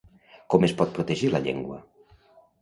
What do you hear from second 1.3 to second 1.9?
la llengua?